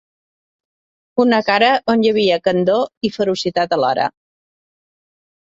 Una 1.23 1.39
cara 1.49 1.67
on 1.93 2.05
hi 2.05 2.09
havia 2.13 2.39
candor 2.47 3.09
i 3.09 3.13
ferocitat 3.19 3.77
alhora 3.79 4.09